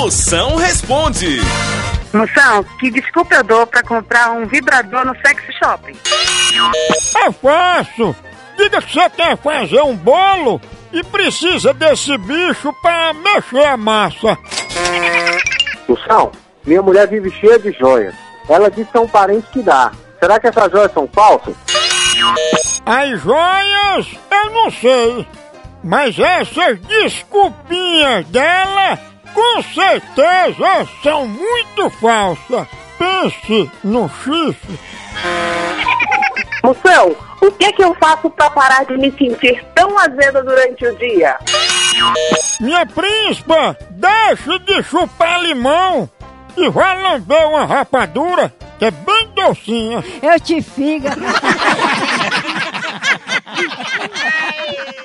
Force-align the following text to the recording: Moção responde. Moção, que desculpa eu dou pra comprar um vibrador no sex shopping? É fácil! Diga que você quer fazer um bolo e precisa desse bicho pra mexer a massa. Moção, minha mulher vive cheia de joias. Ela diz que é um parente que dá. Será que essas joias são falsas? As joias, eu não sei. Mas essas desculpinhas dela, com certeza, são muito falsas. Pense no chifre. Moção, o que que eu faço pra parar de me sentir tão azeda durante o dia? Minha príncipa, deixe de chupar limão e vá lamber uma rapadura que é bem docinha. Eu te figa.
Moção 0.00 0.54
responde. 0.54 1.40
Moção, 2.12 2.62
que 2.78 2.88
desculpa 2.88 3.34
eu 3.34 3.42
dou 3.42 3.66
pra 3.66 3.82
comprar 3.82 4.30
um 4.30 4.46
vibrador 4.46 5.04
no 5.04 5.12
sex 5.16 5.42
shopping? 5.58 5.96
É 7.16 7.32
fácil! 7.32 8.14
Diga 8.56 8.80
que 8.80 8.92
você 8.92 9.10
quer 9.10 9.36
fazer 9.38 9.82
um 9.82 9.96
bolo 9.96 10.60
e 10.92 11.02
precisa 11.02 11.74
desse 11.74 12.16
bicho 12.16 12.72
pra 12.80 13.12
mexer 13.12 13.64
a 13.64 13.76
massa. 13.76 14.38
Moção, 15.88 16.30
minha 16.64 16.80
mulher 16.80 17.08
vive 17.08 17.32
cheia 17.32 17.58
de 17.58 17.72
joias. 17.72 18.14
Ela 18.48 18.70
diz 18.70 18.88
que 18.88 18.96
é 18.96 19.00
um 19.00 19.08
parente 19.08 19.48
que 19.52 19.62
dá. 19.62 19.90
Será 20.20 20.38
que 20.38 20.46
essas 20.46 20.70
joias 20.70 20.92
são 20.92 21.08
falsas? 21.12 21.56
As 22.86 23.20
joias, 23.20 24.06
eu 24.30 24.50
não 24.52 24.70
sei. 24.70 25.26
Mas 25.82 26.18
essas 26.18 26.78
desculpinhas 26.82 28.26
dela, 28.26 28.77
com 29.58 29.62
certeza, 29.62 30.88
são 31.02 31.26
muito 31.26 31.90
falsas. 32.00 32.66
Pense 32.96 33.70
no 33.82 34.08
chifre. 34.08 34.78
Moção, 36.62 37.16
o 37.40 37.50
que 37.52 37.72
que 37.72 37.82
eu 37.82 37.94
faço 37.94 38.30
pra 38.30 38.50
parar 38.50 38.84
de 38.84 38.96
me 38.96 39.10
sentir 39.12 39.64
tão 39.74 39.98
azeda 39.98 40.42
durante 40.44 40.86
o 40.86 40.96
dia? 40.96 41.36
Minha 42.60 42.86
príncipa, 42.86 43.76
deixe 43.90 44.58
de 44.60 44.82
chupar 44.82 45.40
limão 45.42 46.08
e 46.56 46.68
vá 46.68 46.94
lamber 46.94 47.48
uma 47.48 47.64
rapadura 47.64 48.52
que 48.78 48.84
é 48.84 48.90
bem 48.90 49.28
docinha. 49.34 50.04
Eu 50.22 50.38
te 50.38 50.62
figa. 50.62 51.10